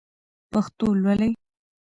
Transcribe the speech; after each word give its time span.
پښتو 0.51 0.87
لولئ! 1.01 1.31